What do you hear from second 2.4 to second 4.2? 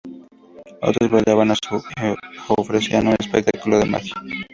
ofrecían un espectáculo de magia.